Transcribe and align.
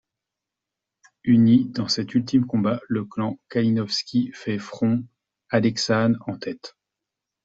Uni 1.25 1.69
dans 1.69 1.87
cet 1.87 2.15
ultime 2.15 2.47
combat, 2.47 2.81
le 2.87 3.05
clan 3.05 3.37
Kalinovsky 3.51 4.31
fait 4.33 4.57
frond, 4.57 5.03
Alexanne 5.51 6.17
en 6.25 6.39
tête. 6.39 6.75